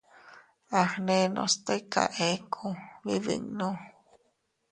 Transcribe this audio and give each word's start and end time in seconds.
Agnenos 0.81 1.53
tika 1.65 2.03
eku, 2.31 2.67
bibinnu. 3.05 3.69